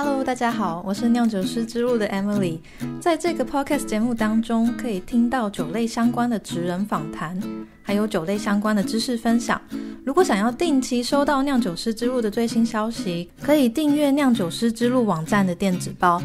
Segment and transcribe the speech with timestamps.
[0.00, 2.60] Hello，大家好，我是酿酒师之路的 Emily。
[3.00, 7.36] 在这个 Podcast 节目当中，可以听到酒类相关的职人访谈，
[7.82, 9.60] 还有酒类相关的知识分享。
[10.04, 16.22] 如果想要定期收到酿酒师之路的最新消息，可以订阅酿酒师之路网站的电子报。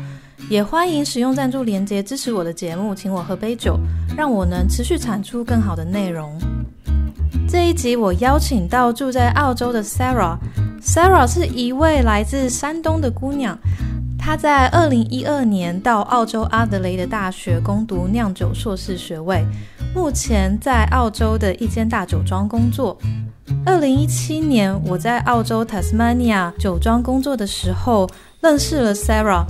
[0.51, 3.79] 也欢迎使用赞助连接支持我的节目，请我喝杯酒，
[4.15, 6.37] 让我能持续产出更好的内容。
[7.49, 10.37] 这一集我邀请到住在澳洲的 Sarah。
[10.85, 13.57] Sarah 是一位来自山东的姑娘，
[14.19, 19.45] 她在二零一二年到澳洲阿德雷的大学攻读酿酒硕士学位，
[19.95, 22.97] 目前在澳洲的一间大酒庄工作。
[23.65, 28.07] 二零一七年我在澳洲 Tasmania 酒庄工作的时候，
[28.41, 29.45] 认识了 Sarah，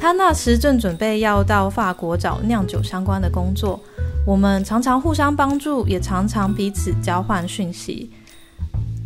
[0.00, 3.80] 她那时正准备要到法国找酿酒相关的工作，
[4.24, 8.12] 我们常常互相帮助，也常常彼此交换讯息。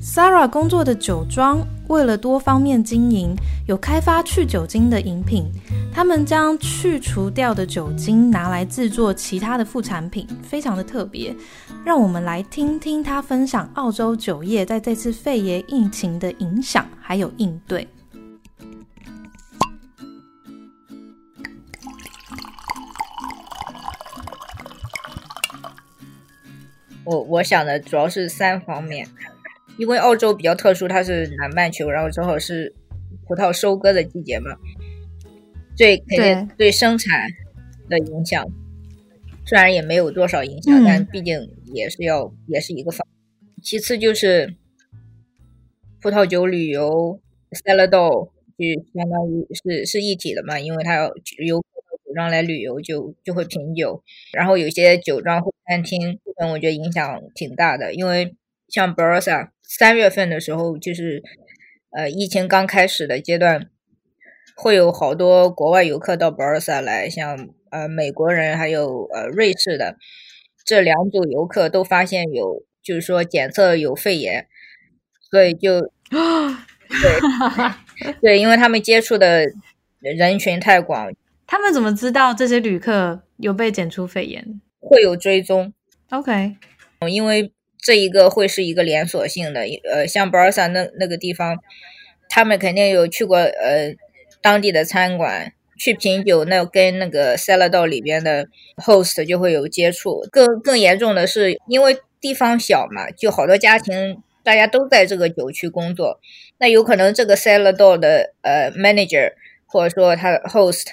[0.01, 3.37] Sarah 工作的酒庄为了多方面经营，
[3.67, 5.45] 有开发去酒精的饮品。
[5.93, 11.37] 他们将去除掉的酒精拿来制作其他的副产品，非常的特别。
[11.85, 17.87] 让我们来听听他分享澳洲酒业在这次肺炎疫情的影响，还有应对。
[27.05, 29.07] 我我想的主要是三方面。
[29.81, 32.75] 因为澳洲比较特殊，它是南半球，然后正好是
[33.27, 34.51] 葡萄收割的季节嘛，
[35.75, 37.31] 对，肯定对生产
[37.89, 38.47] 的影响，
[39.47, 43.09] 虽然也没有多少影响，但毕竟也是要也是一个方。
[43.63, 44.55] 其次就是
[46.03, 47.19] 葡萄酒旅游
[47.65, 51.07] ，cellar door 就相当于是是一体的嘛，因为它要
[51.47, 54.03] 由酒庄来旅游，就就会品酒，
[54.35, 58.37] 然后有些酒庄或餐厅部分，我觉得影响挺大的，因为
[58.69, 59.49] 像 Barossa。
[59.79, 61.23] 三月份的时候，就是
[61.97, 63.71] 呃疫情刚开始的阶段，
[64.57, 69.97] 会有好多国外游客到博尔萨来，像呃美国人还有呃瑞士的
[70.65, 74.49] 这两组游客都发现有，就是说检测有肺炎，
[75.31, 75.79] 所以就
[76.11, 76.19] 对
[78.21, 79.47] 对，因为他们接触的
[80.01, 81.15] 人群太广，
[81.47, 84.61] 他们怎么知道这些旅客有被检出肺炎？
[84.81, 85.73] 会有追踪
[86.11, 86.57] ，OK，
[87.09, 87.53] 因为。
[87.83, 91.59] 这一个会是一个连锁性的，呃，像博尔萨那那个地方，
[92.29, 93.95] 他们肯定有去过呃
[94.43, 98.47] 当地的餐馆去品酒，那跟那个 s a l a d 里边的
[98.77, 100.23] host 就会有接触。
[100.31, 106.21] 更更严重的是，因为地方小嘛，就好多家庭大家都在这个酒区工作，
[106.59, 109.33] 那有可能这个 s a l a d 的呃 manager
[109.67, 110.87] 或者说他的 host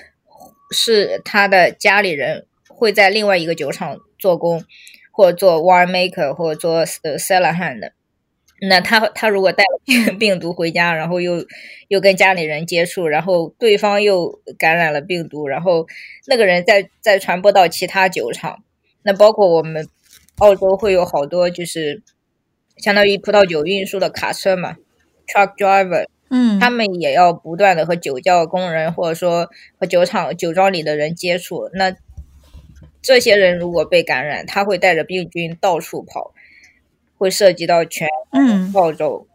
[0.72, 4.64] 是他的家里人会在另外一个酒厂做工。
[5.18, 7.90] 或者做 wine maker，或者做呃 cellar hand，
[8.62, 11.44] 那他他如果带了病毒回家，然后又
[11.88, 15.88] 又跟家里人接触，然后对方又感染了病毒，然后
[16.28, 18.64] 那个人再再传播到其他酒厂，
[19.02, 19.90] 那包括我们
[20.38, 22.04] 澳洲会有好多就是
[22.78, 24.76] 相当于葡萄酒运输的卡车嘛
[25.26, 29.50] ，truck driver，嗯，他们也要不断的和酒窖工人或者说
[29.80, 31.96] 和酒厂酒庄里的人接触，那。
[33.08, 36.34] 这些人如果被感染，他会带着病菌到处跑，
[37.18, 38.06] 会涉及到全
[38.74, 39.26] 澳洲。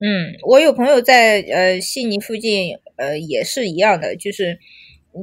[0.00, 4.58] 嗯，我有朋友在呃悉尼附近，呃也是一样的，就是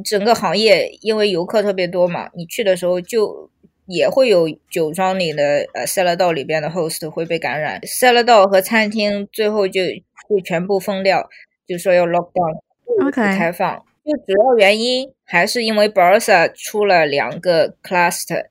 [0.04, 3.52] 整个行业因为游客特别多嘛，你去的时候就
[3.86, 9.82] 也会有酒庄里的呃 cellar door 里边的 host 会被感染，cellar door 和餐厅最后就
[10.28, 11.30] 会全部封掉，
[11.68, 12.60] 就说要 lock down，
[13.06, 13.86] 不开放。
[14.10, 18.46] 就主要原因还是因为 Barossa 出了两个 cluster，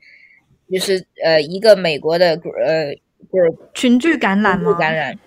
[0.71, 2.95] 就是呃一个美国的呃
[3.33, 4.73] 就是群聚感染吗？
[4.79, 5.19] 感染，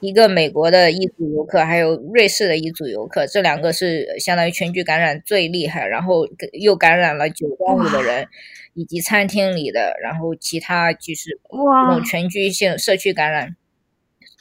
[0.00, 8.28] 一个美国的一组游客，还有瑞士的一组游客，这两个是相当于群聚感染最厉害，然后又感染了酒庄里的人，
[8.74, 13.56] 以及餐厅里的，然后其他就是这种全聚性社区感染，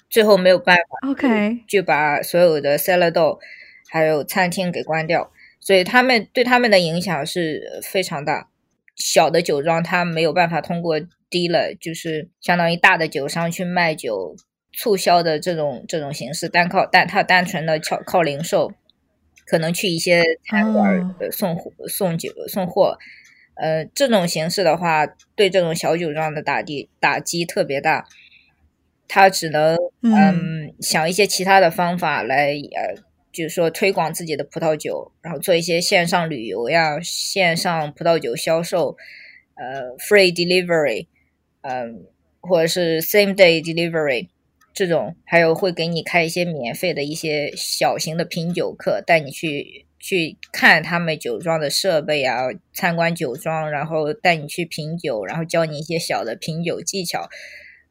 [0.10, 3.40] 最后没有办法，OK，就把所有的 cellar door。
[3.90, 8.48] 还有餐厅给关掉，所以他们对他们的影响是非常大。
[8.96, 11.00] 小的酒庄他没有办法通过
[11.32, 14.36] dealer，就是相当于大的酒商去卖酒
[14.74, 18.74] 促销的这种这种形式，单靠单他单纯的靠靠零售，
[19.46, 21.58] 可能去一些餐馆送
[21.88, 22.98] 送酒送货，
[23.56, 28.06] 呃，这种形式的话，对这种小酒庄的打击打击特别大。
[29.08, 33.09] 他只能嗯想一些其他的方法来呃。
[33.32, 38.98] 就是说，推广自己的葡萄酒，然后做一些线上旅游呀，线上葡萄酒销售，
[39.56, 41.08] 呃，free delivery，
[41.62, 42.06] 嗯，
[42.42, 44.30] 或者是 same day delivery
[44.74, 57.30] 这种，还有会给你开一些免费的一些小型的品酒课，带你去去看他们酒庄的设备啊，参观酒庄，然后带你去品酒，然后教你一些小的品酒技巧。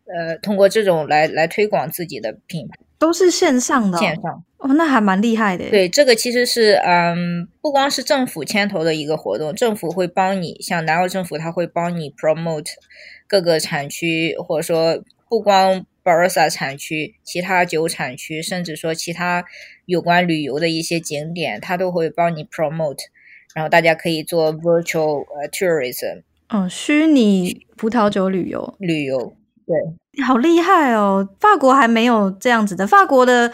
[0.06, 5.70] 呃，通过这种来来推广自己的品牌，都是线上的，线上哦，那还蛮厉害的。
[5.70, 12.66] 对，这个其实是嗯，不光是政府牵头的一个活动，政府会帮你，像南澳政府，他会帮你 promote
[13.28, 19.44] 各个产区，或者说不光 Barossa 产区，其他酒产区，甚至说其他
[19.86, 22.98] 有关旅游的一些景点，他都会帮你 promote，
[23.54, 29.34] 然后大家可以做 virtual 呃 tourism，嗯，虚拟葡萄酒旅游，旅游。
[29.66, 29.76] 对，
[30.26, 31.28] 好厉害哦！
[31.40, 32.86] 法国还没有这样子的。
[32.86, 33.52] 法国的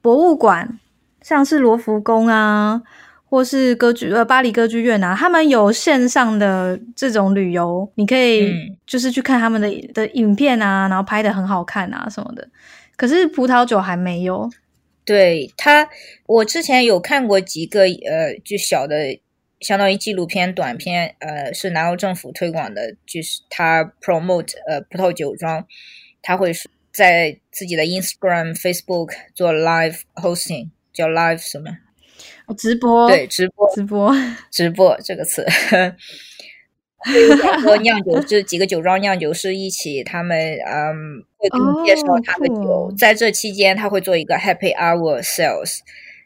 [0.00, 0.78] 博物馆，
[1.22, 2.82] 像是罗浮宫啊，
[3.24, 8.52] 或是歌剧呃巴黎歌剧院啊，他们有线上的这种旅游，你可以
[8.86, 12.48] 就是去看他们的的影片啊，然后拍的很好看啊什么的。
[12.96, 14.50] 可是葡萄酒还没有。
[15.04, 15.88] 对他，
[16.26, 19.20] 我之前有看过几个呃，就小的。
[19.60, 25.62] 相当于纪录片短片，呃，是南欧政府推广的，就是他 promote 呃葡萄酒庄，
[26.22, 26.52] 他会
[26.92, 31.78] 在自己的 Instagram、Facebook 做 live hosting，叫 live 什么？
[32.56, 33.08] 直播？
[33.08, 34.14] 对，直播，直播，
[34.50, 35.46] 直播这个词。
[37.64, 40.36] 和酿酒师几个酒庄酿酒师一起，他们
[40.66, 45.78] 嗯会给你介绍他的酒，在这期间他会做一个 happy hour sales。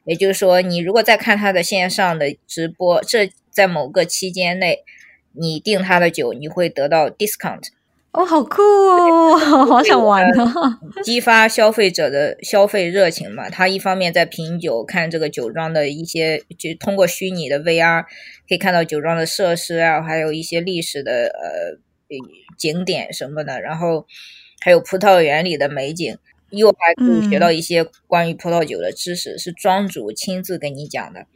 [0.04, 4.80] 也就是说，你如果在看他的线上的直播，这在某个期间内，
[5.32, 7.68] 你订他的酒，你会得到 discount。
[8.14, 10.78] 哦，好酷哦， 好想玩哦！
[11.02, 13.50] 激发消费者的消费热情嘛。
[13.50, 18.04] 他一方面在品酒，看这个酒庄的一些，就通过虚拟的 VR
[18.48, 21.76] 可以看到酒庄的设施啊，还有一些历史的呃
[22.56, 24.06] 景点什么的，然后
[24.60, 26.16] 还有葡萄园里的美景。
[26.50, 31.26] 又还可以学到一些关于葡萄酒的知识，是庄主亲自跟你讲的。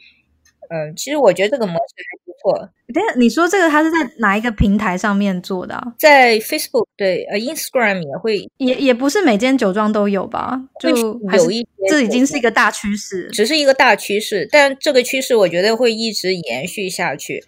[0.70, 2.68] 嗯，其实我觉得这个模式还不错。
[2.94, 5.78] 等下你说这个，他是在哪一个平台上面做的？
[5.98, 10.58] 在 Facebook，对，呃，Instagram 也会，也也不是每间酒庄都有吧？
[10.80, 14.48] 就有一，这已经是一个大趋势，只是一个大趋势。
[14.50, 17.44] 但这个趋势我觉得会一直延续下去。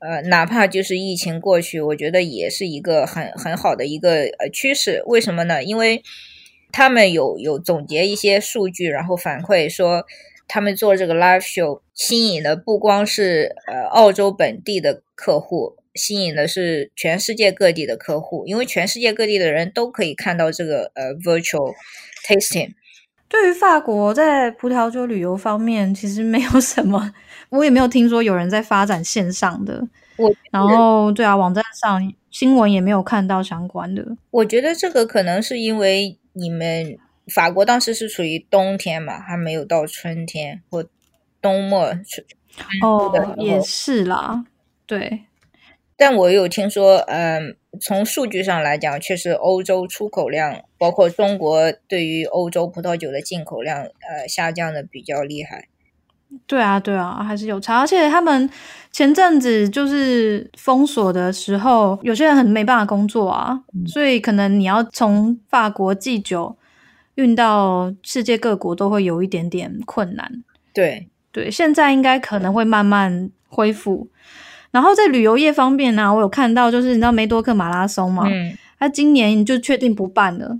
[0.00, 5.02] 呃，哪怕就是疫情过去，我觉得也是一个很很好的一个呃趋势。
[5.06, 5.62] 为什么呢？
[5.62, 6.02] 因为
[6.72, 10.04] 他们有有总结一些数据，然后反馈说，
[10.46, 21.72] 他们做这个 live show 吸引的不光是呃澳洲本地的客户，吸引的是全世界各地的客户，因为全世界各地的人都可以看到这个呃 virtual
[22.26, 22.70] tasting。
[23.28, 27.12] 对于法国在葡萄酒旅游方面，其实没有什么，
[27.50, 29.86] 我也没有听说有人在发展线上的。
[30.16, 34.16] 我然后对啊，网站上新闻也没有看到相关的。
[34.30, 36.18] 我觉得这个可能是因为。
[36.36, 36.98] 你们
[37.32, 40.84] 法国当时是属于冬天嘛，还没有到春天或
[41.40, 41.94] 冬末
[42.82, 44.44] 哦，也是啦，
[44.86, 45.24] 对。
[45.96, 55.68] 但我有听说，嗯，从数据上来讲，确实欧洲出口量，包括中国对于欧洲葡萄酒的进口量，呃，下降的比较厉害。
[56.48, 57.78] 对啊，对啊，还是有差。
[57.78, 58.50] 而且他们
[58.90, 66.56] 前阵子就是封锁的时候，有些人很没办法工作啊，所以可能你要从法国寄酒
[67.16, 70.42] 运到世界各国，都会有一点点困难。
[70.72, 74.08] 对对，现在应该可能会慢慢恢复。
[74.70, 78.24] 然后在旅游业方面呢，我有看到，就是你知道梅多克马拉松嘛，
[78.78, 80.58] 他今年就确定不办了。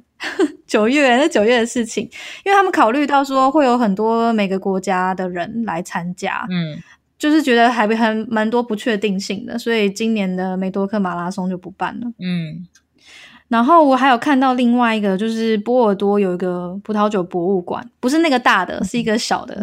[0.67, 2.05] 九 月那九月的事情，
[2.45, 6.79] 因为他们考虑到说会有很多每个国家的人来参加，嗯，
[7.19, 12.67] 就是觉得还还蛮多不确定性的，所以今年的梅多克马拉松就不办了，嗯。
[13.49, 19.61] 然后我还有看到另外一个，就是波尔多有一个葡萄酒博物馆，不是那个大的，是一个小的，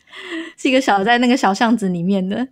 [0.56, 2.46] 是一个小的，在那个小巷子里面的。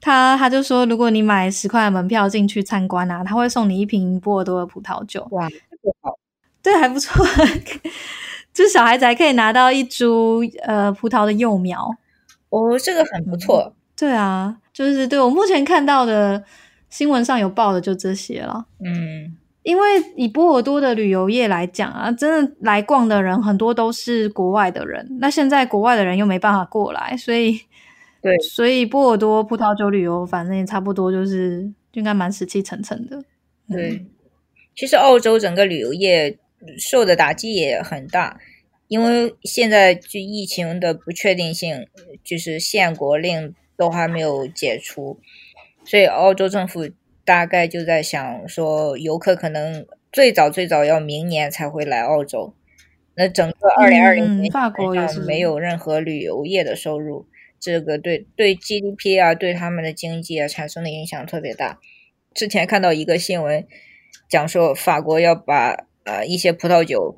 [0.00, 5.26] 他他就说，如果你买十块的门票进去参观啊，他会送你一瓶波尔多的葡萄酒。
[5.32, 6.18] 哇，这个好。
[6.62, 7.24] 对，还不错，
[8.52, 11.86] 就是小孩子还可以拿到一株呃葡萄的幼苗
[12.48, 13.74] 哦，这个很不错。
[13.94, 16.42] 对啊，就是对我目前看到的
[16.88, 18.64] 新闻上有报的就这些了。
[18.82, 19.84] 嗯，因为
[20.16, 27.60] 以波尔多的旅游业来讲啊，真的来逛的人很多都是国外的人，那现在国外的人又没办法过来，所以
[28.22, 33.22] 对，所以波尔多葡萄酒旅游反正也差不多就是应该蛮死气沉沉的。
[33.68, 34.06] 对，
[34.74, 36.38] 其实澳洲整个旅游业。
[36.78, 38.38] 受的打击也很大，
[38.86, 41.86] 因为现在就疫情的不确定性，
[42.22, 45.18] 就是限国令都还没有解除，
[45.84, 46.86] 所以澳洲政府
[47.24, 52.54] 大概就在想说，游客可能最早最早要明年才会来澳洲。
[53.14, 57.26] 那整个二零二零年，法国也是没有任何旅游业的收入，
[57.58, 61.78] 这个对对 GDP 啊，对他们的经济啊产生的影响特别大。
[62.32, 63.66] 之前看到一个新闻，
[64.28, 67.16] 讲说法国要把呃一些葡萄酒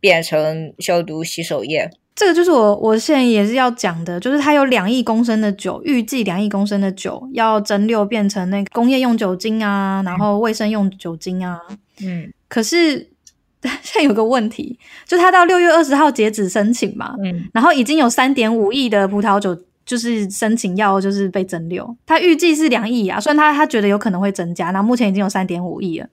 [0.00, 1.90] 变成消毒洗手液。
[2.18, 11.56] 这个就是我我现在也是要讲的，就是它有两亿公升的酒，预计两亿公升的酒要蒸馏变成那个工业用酒精啊，然后卫生用酒精啊。
[12.02, 13.08] 嗯可是
[13.62, 19.56] 现在有个问题，就它到六月二十号截止申请嘛，嗯然后已经有三点五亿的葡萄酒
[19.88, 26.06] 就是申请要就是被增六，他预计是两亿啊，虽然他他觉得有可能会增加，那目前已经有三点五亿了。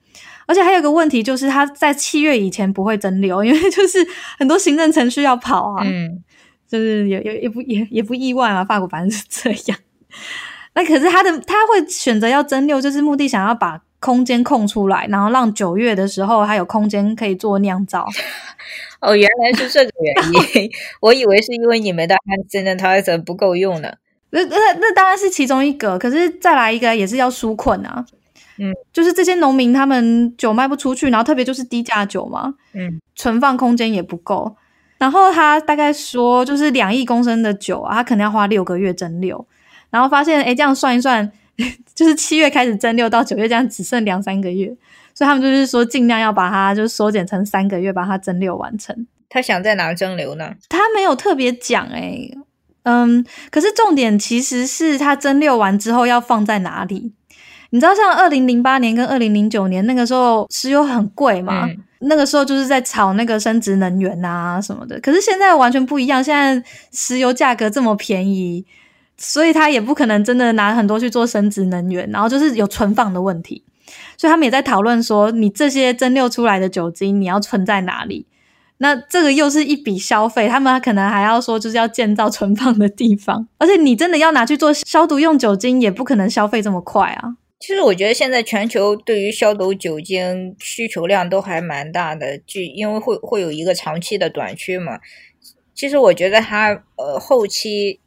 [0.48, 3.98] 而且还有个问题就是，他在七月以前不会增六， 因为就是
[4.40, 5.84] 很多行政程序要跑啊。
[5.86, 6.24] 嗯
[6.68, 9.80] 就是也也也不也也不意外嘛，法国反正是这样。
[10.74, 18.08] 那可是他的他会选择要增六，就是目的想要把空间空出来，然后让九月的时候还有空间可以做酿造。
[19.02, 20.70] 哦，原来是这个原因，
[21.02, 23.94] 我以为是因为你们的 hand sanitizer 不够用呢。
[24.32, 28.06] 那那那当然是其中一个，可是再来一个也是要纾困啊。
[28.58, 34.56] 嗯，就是这些农民他们酒卖不出去，然后特别就是低价酒嘛，嗯存放空间也不够。
[34.98, 39.46] 然后他大概说，就是两亿公升的酒啊，他可能要花六个月蒸馏，
[39.90, 41.30] 然后发现，哎，这样算一算，
[41.96, 44.68] 就是七月开始蒸馏到九月，这样只剩两三个月，
[45.14, 49.08] 所以他们就是说尽量要把它就缩减成三个月，把它蒸馏完成。
[49.30, 50.54] 他想在哪蒸馏呢？
[50.70, 52.30] 他没有特别讲，哎，
[52.84, 57.14] 嗯，可是重点其实是它蒸馏完之后要放在哪里。
[57.72, 65.00] 你知道，像二零零八年跟二零零九年那个时候，石油很贵嘛，嗯那个时候就是在炒那个升值能源啊什么的。
[65.00, 68.64] 可是现在完全不一样，现在石油价格这么便宜，
[69.18, 73.64] 所以他也不可能真的拿很多去做升值能源，然后就是有存放的问题。
[74.18, 78.26] 所以他们也在讨论说，你这些蒸馏出来的酒精，你要存在哪里？
[78.80, 87.38] 那这个又是一笔消费，他们可能还要说，就是要建造存放的地方，而且你真的要拿去做消毒用酒精，也不可能消费这么快啊。
[87.58, 95.00] 其实我觉得现在全球对于消毒酒精需求量都还蛮大的，就因为会会有一个长期的短缺嘛。
[95.74, 98.02] 其实我觉得它呃后期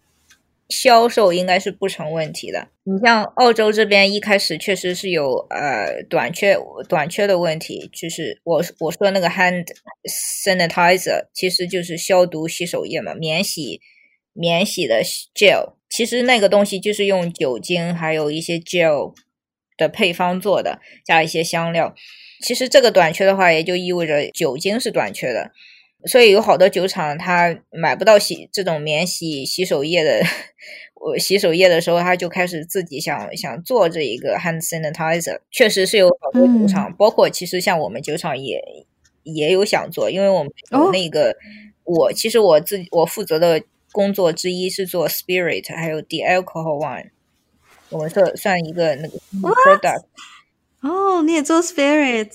[0.68, 2.68] 销售应该是不成问题的。
[2.84, 6.56] 你像澳洲这边一开始确实是有呃短缺
[6.88, 9.66] 短缺的问题，就是我我说那个 hand
[10.08, 13.80] sanitizer 其实就是消毒洗手液嘛，免洗
[14.32, 15.02] 免洗的
[15.34, 19.14] gel，其实那个东西就是用酒精还有一些 gel
[19.76, 21.94] 的配方做的，加一些香料。
[22.40, 25.50] 其实这个短缺的话，也就意味着酒精是短缺的，
[26.04, 30.22] 所以有好多酒厂他买不到洗这种免洗洗手液的，
[30.94, 35.40] 我洗手液的时候，他就开始自己想想做这一个 hand sanitizer。
[35.50, 38.62] 确实是有好多酒厂，包括其实像我们酒厂也
[39.24, 41.36] 也有想做，因为我们有那个、
[41.84, 47.10] 我其实我自己我负责的工作之一是做 spirit，还有 the alcohol wine。
[47.90, 50.04] 我们算算一个那个 product
[50.80, 52.30] 哦，你也做 spirit？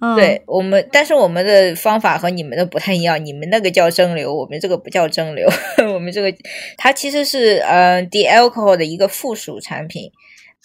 [0.00, 5.44] 嗯、对我们，但是我们的方法和你们的不太一样，你们那个叫蒸馏，我们这个不叫蒸馏，
[5.92, 6.32] 我们这个
[6.76, 10.10] 它其实是呃 de alcohol 的一个附属产品。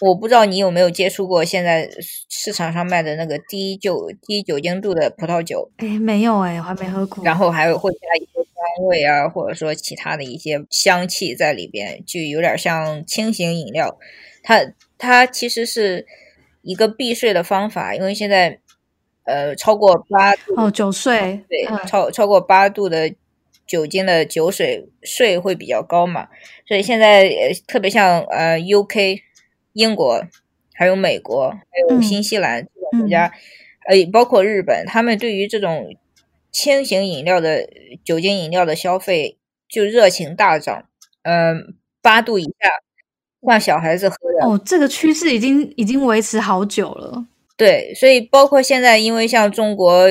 [0.02, 1.88] 我不知道你有没有接触过现在
[2.28, 5.72] 市场上卖的那个低酒低酒精度的葡萄酒？
[5.78, 7.24] 哎，没有哎，我还没喝过。
[7.24, 13.98] 然后还有会加一些香味啊，或者说其他的一些香气在里边，就有点像轻型饮料。
[14.42, 14.60] 它
[14.98, 16.06] 它其实是
[16.64, 18.60] 一个避税的方法，因为现在
[19.26, 23.14] 呃超过八哦酒税对、嗯超超过八度的
[23.66, 26.28] 酒精的酒水税会比较高嘛，
[26.68, 29.22] 所以现在呃特别像呃 UK
[29.74, 30.22] 英国
[30.74, 33.32] 还有美国还有嗯新西兰这种国家，
[33.88, 35.96] 呃包括日本，他们对于这种
[36.52, 37.68] 轻型饮料的
[38.04, 39.38] 酒精饮料的消费
[39.70, 40.86] 就热情大涨，
[41.24, 42.70] 嗯、八度以下，
[43.42, 47.26] 让小孩子喝的哦，这个趋势已经已经维持好久了。
[47.56, 50.08] 对，所以包括现在，因为像中国，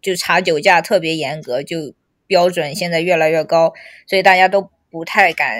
[0.00, 1.92] 就查酒驾特别严格，就
[2.26, 3.72] 标准现在越来越高，
[4.06, 5.58] 所以大家都不太敢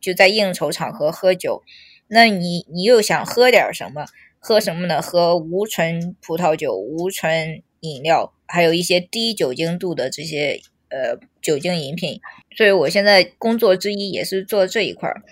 [0.00, 1.62] 就在应酬场合喝酒。
[2.08, 4.04] 那你你又想喝点什么？
[4.38, 5.00] 喝什么呢？
[5.00, 12.20] 喝无醇葡萄酒、无醇饮料，还有一些低酒精度的这些呃酒精饮品。
[12.56, 15.22] 所以我现在工作之一也是做这一块儿。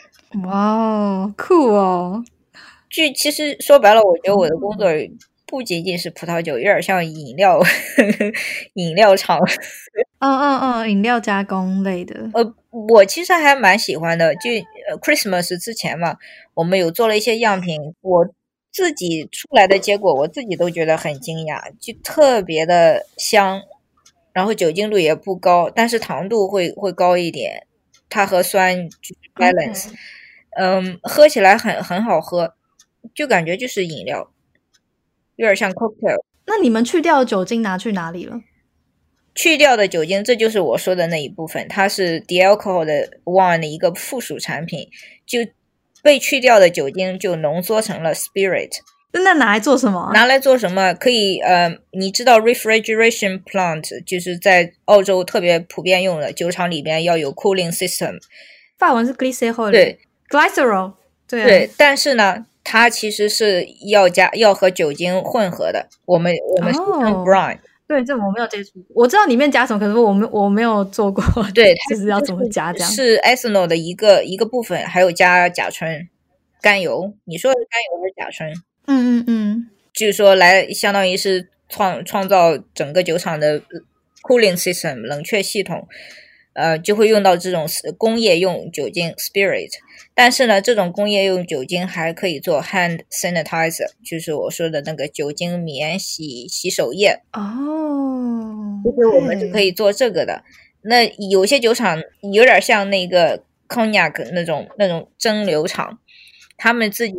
[0.45, 2.25] 哇哦，酷哦！
[2.91, 4.89] 就其实说白了，我觉得我的工作
[5.47, 7.61] 不仅仅是葡萄酒，有点像饮料
[8.75, 9.39] 饮料厂。
[10.21, 12.15] 嗯嗯嗯，饮料加工类的。
[12.35, 14.35] 呃，我其实还蛮喜欢的。
[14.37, 14.51] 就
[14.89, 16.17] 呃 Christmas 之前嘛，
[16.55, 18.27] 我们有做了一些样品，我
[18.71, 23.63] 自己出来的结果，我自己都觉得很惊讶，就特别的香，
[24.33, 27.67] 然后酒精度也不高，但是糖度会会高一点。
[28.09, 28.89] 它和酸
[29.37, 29.87] balance，
[30.59, 32.55] 嗯，喝起来很很好喝，
[33.15, 34.31] 就感觉就是饮料，
[35.37, 36.23] 有点像 cocktail。
[36.47, 38.41] 那你们去掉酒精拿去哪里了？
[39.35, 44.89] 去掉的酒精，这就是我说的那一部分，它是 d alcohol 的 one 的一个附属产品，
[45.25, 45.39] 就
[46.03, 48.71] 被去掉的酒精就浓缩成了 spirit。
[49.13, 50.11] 那拿来做什么？
[50.13, 50.93] 拿来做什么？
[50.95, 58.19] 可以呃，你知道 refrigeration plant 就是在澳洲特别普遍用的，酒厂里边要有 cooling system。
[58.79, 60.95] 法文是 glycerol，对，glycerol，
[61.29, 65.89] 对对，但是呢，它其实是要加要和酒精混合的。
[66.07, 67.59] 我们我们是用 brine。
[67.89, 71.25] 对，这我没有接触，我知道里面加什么，可是我没我没有做过。
[71.53, 72.89] 对， 就是要怎么加这样？
[72.89, 76.09] 是 ethanol 的一个一个部分，还有加甲醇、
[76.63, 77.13] 甘油。
[77.25, 78.53] 你说的是甘油还是甲醇？
[78.87, 83.61] 嗯嗯嗯，就是说来相当于是创创造整个酒厂的
[84.23, 85.89] cooling system 冷却系统，
[86.53, 87.67] 呃，就会用到这种
[87.99, 89.71] 工业用酒精 spirit。
[90.23, 97.23] 但是呢，这种工业用酒精还可以做 hand sanitizer，就是我说的那个酒精免洗洗手液。
[97.33, 100.45] 哦，就是我们是可以做这个的。
[100.83, 101.99] 那有些酒厂
[102.35, 105.99] 有点像那个 cognac 那种那种蒸馏厂，
[106.59, 107.15] 他们自己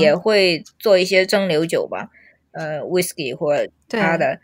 [0.00, 2.10] 也会做一些蒸馏酒吧，
[2.50, 3.54] 呃，whisky 或
[3.88, 4.40] 他的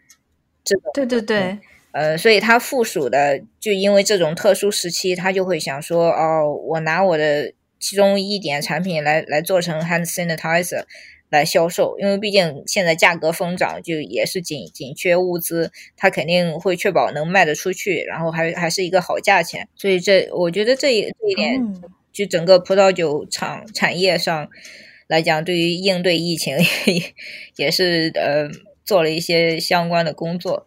[0.62, 0.92] 这种。
[0.94, 1.58] 对对对。
[1.90, 7.52] 呃，所以它附属的，就因为这种特殊时期，他就会想说，哦，我拿我的。
[7.78, 10.84] 其中一点产品来来做成 hand sanitizer
[11.28, 19.68] 来销售，因为毕竟现在价格疯涨，就也是紧紧缺物资，它肯定会确保能卖得出去，然后还还是一个好价钱。
[19.74, 21.60] 所以这我觉得这一这一点，
[22.12, 24.48] 就整个葡萄酒厂产业上
[25.08, 26.56] 来讲，对于应对疫情
[27.56, 28.48] 也是呃
[28.84, 30.66] 做了一些相关的工作。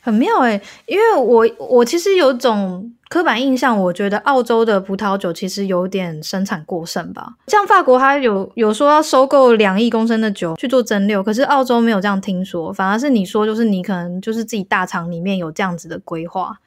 [0.00, 7.34] 很妙诶，因为我我其实有种刻板印象，我觉得澳洲的葡萄酒其实有点生产过剩吧。
[7.48, 16.60] 像法国，它有有说要收购两亿公升的酒去做蒸馏，可是澳洲没有这样听说，反而是你说，就是你可能就是自己大厂里面有这样子的规划。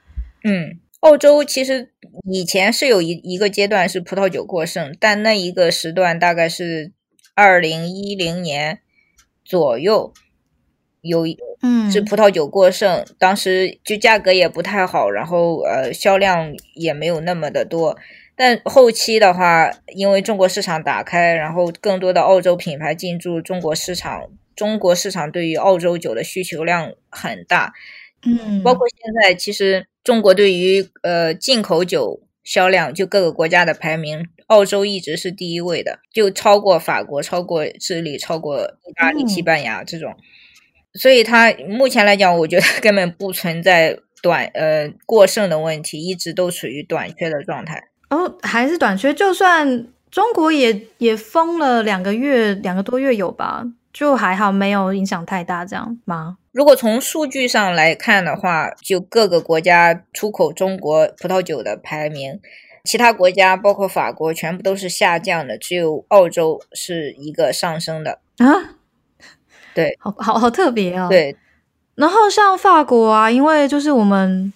[0.44, 1.90] 嗯，澳洲其实
[2.30, 6.92] 以前是有一一个阶段是葡萄酒过剩，但那一个时段大概是
[7.36, 8.80] 二零一零年
[9.46, 10.14] 左右。
[11.04, 11.26] 有，
[11.62, 17.98] 嗯，是葡萄酒过剩，当时就价格也不太好，然后呃销量也没有那么的多。
[18.36, 24.24] 但后期的话，因为中国市场打开，然后更多的澳洲品牌进驻中国市场，
[24.56, 27.74] 中国市场对于澳洲酒的需求量很大，
[28.26, 40.16] 嗯，包括现在其实中国对于呃进口酒销量，就各个国家的排名，澳洲一直是第一位的，就超过法国、超过智利、超过意大利、西班牙这种。
[41.00, 47.90] 所以它目前来讲，我觉得根本不存在短呃过剩的问题，一直都处于短缺的状态。
[48.10, 49.14] 哦，还是短缺？
[49.14, 53.66] 就算中国也也封了两个月，两个多月有吧？
[53.92, 56.38] 就还好，没有影响太大，这样吗？
[56.52, 62.40] 如果从数据上来看的话，就各个国家出口中国葡萄酒的排名，
[62.84, 68.78] 其他国家包括法国全部都是下降的，只有澳洲是一个上升的啊。
[69.74, 71.08] 对，好好好特别哦。
[71.10, 71.36] 对，
[71.96, 74.52] 然后像法国啊，因为就是我们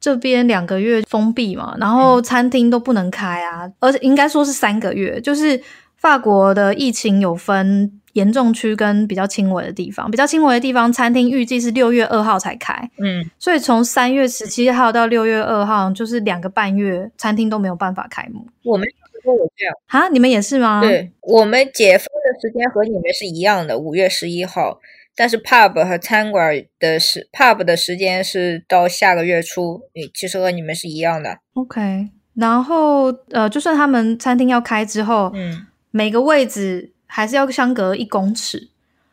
[0.00, 5.20] 这边两个月封闭嘛，然后餐厅都不能开啊，而且应该说是三个月。
[5.20, 5.60] 就是
[5.96, 12.88] 法国的疫情有分严重区跟比较轻微的地方，比较轻微的地方，餐厅预计是六月二号才开。
[12.98, 18.46] 嗯，所以从三月十七号到六月二号，就是两个半月，餐厅都没有办法开幕。
[18.62, 18.86] 我们。
[19.26, 20.08] 跟我这样啊？
[20.08, 20.80] 你们也是吗？
[20.80, 24.80] 对我们解封的时间和你们是一样的，五月十一号。
[25.18, 29.80] 但是 pub 和餐馆的时 pub 的时间是到下个月初，
[30.14, 31.38] 其实和你们是一样的。
[31.54, 38.68] OK，然后呃，就算他们餐厅要开之后，嗯，每个位置还是要相隔一公尺。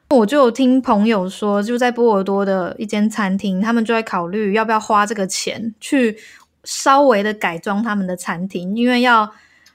[0.09, 6.17] 我就有听朋友说，就在波尔多的一间餐厅，他们就在考虑要不要花这个钱去
[6.65, 9.33] 稍微的改装他们的餐厅，因为要。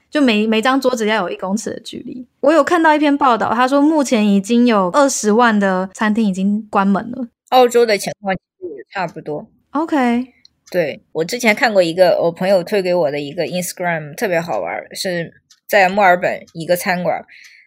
[0.09, 2.25] 就每每张桌子要有一公尺的距离。
[2.41, 7.27] 我有看到一篇报道，他说目前已经有二十万的餐厅已经关门了。
[7.49, 9.47] 澳洲的情况也差不多。
[9.71, 10.27] OK，
[10.71, 15.31] 对我之前看过一个我朋友推给我的一个 Instagram，特别好玩，是
[15.67, 17.23] 在墨尔本一个餐馆。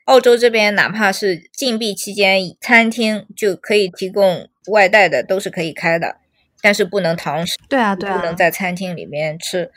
[0.07, 6.17] 澳洲这边哪怕是禁闭期间，餐厅就可以提供外带的，都是可以开的，
[6.61, 7.57] 但是不能堂食。
[7.69, 9.71] 对啊，对啊，不能在餐厅里面吃。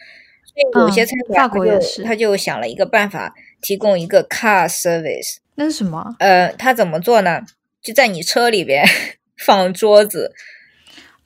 [0.75, 5.37] 有些餐馆他就他就想了一个办法，提供一个 car service。
[5.55, 6.15] 那是什么？
[6.19, 7.41] 呃，他怎么做呢？
[7.81, 8.85] 就在你车里边
[9.37, 10.33] 放桌子，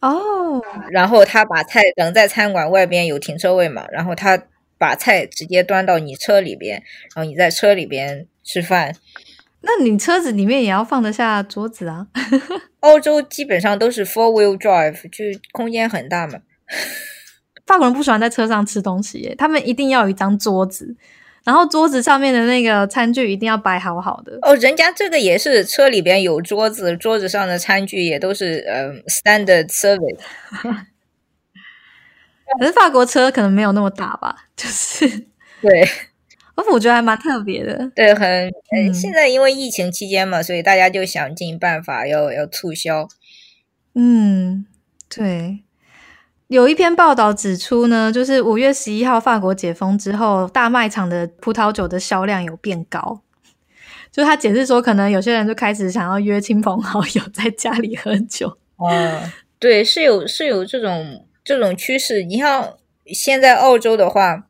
[0.02, 0.62] 哦，
[0.92, 4.42] 然后他把菜等在餐馆外边有停车位嘛，然后他
[4.78, 6.84] 把菜直接端到你车里边，
[7.15, 8.96] 然后你在车里边吃饭。
[9.62, 12.08] 那你车子里面也要放得下桌子啊？
[12.80, 16.39] 欧洲基本上都是 four wheel drive，就空间很大嘛。
[17.69, 20.95] 法国人不喜欢在车上吃东西，他们一定要有一张桌子，
[21.43, 24.39] 然后桌子上面的那个餐具一定要摆好好的。
[24.41, 30.17] 哦，人家这个也是车里边有桌子，桌子上的餐具也都是呃 standard service。
[32.60, 35.08] 可是法国车可能没有那么大吧，就是
[35.62, 35.88] 对。
[36.73, 38.27] 我觉得还蛮特别的，对，很
[38.75, 43.08] 嗯，现在因为疫情期间嘛，所以大家就想尽办法要要促销。
[43.95, 44.65] 嗯，
[45.08, 45.63] 对，
[46.50, 53.22] 有一篇报道指出呢，就是五月十一号法国解封之后，大卖场的葡萄酒的销量有变高。
[54.12, 58.58] 就他解释说，可能有些人就开始想要约亲朋好友在家里喝酒。
[58.78, 59.22] 哦，
[59.60, 62.24] 对，是有是有这种这种趋势。
[62.24, 62.74] 你像
[63.06, 64.44] 现在澳洲的话。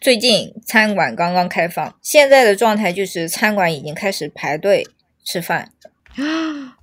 [0.00, 4.86] 最近餐馆刚刚开放，现在的状态就是餐馆已经开始排队
[5.24, 5.70] 吃饭。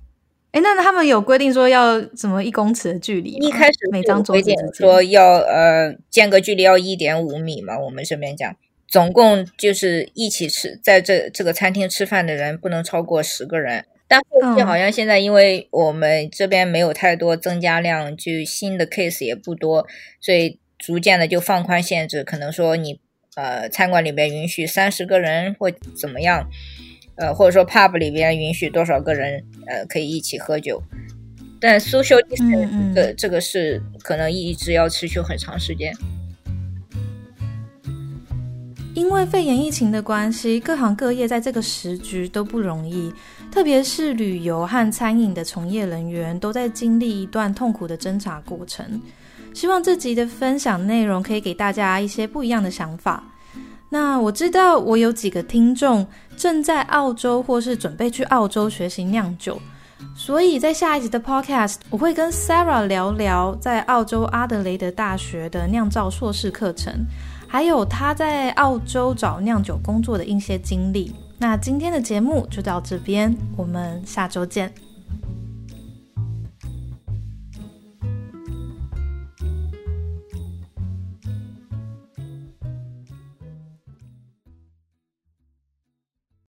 [0.52, 3.30] 哎，那他们有规定说要什么一公尺的距离？
[3.32, 7.78] 一开始每张桌子说要呃间隔距离要一点五米嘛。
[7.78, 8.54] 我们这边讲，
[8.86, 13.84] 总共就是一起吃在这这个餐厅吃饭的人不能超过十个人。
[14.06, 19.86] 但后期好像现在因为我们这边没有太多增加量，就新的 case 也不多，
[20.20, 23.00] 所以逐渐的就放宽限制，可能说你。
[23.34, 26.50] 呃，餐馆里边允许三十个人或怎么样？
[27.22, 29.40] 呃，或者说 pub 里边允许多少个人？
[29.68, 30.82] 呃，可以一起喝酒。
[31.60, 35.94] 但 social distance 的这个是可能一直要持续很长时间。
[38.94, 43.12] 因为肺炎疫情的关系，各行各业在这个时局都不容易，
[43.50, 49.00] 特别是旅游和餐饮的从业人员都在经历一段痛苦的挣扎过程。
[49.54, 53.31] 希望这集的分享内容可以给大家一些不一样的想法。
[53.92, 59.60] 那我知道我有几个听众正在澳洲或是准备去澳洲学习酿酒，
[60.16, 67.04] 所以在下一集的 Podcast 我会跟 Sarah 聊聊在澳洲阿德雷德大学的酿造硕士课程，
[67.46, 71.14] 还有他在澳洲找酿酒工作的一些经历。
[71.36, 74.72] 那今天的节目就到这边，我们下周见。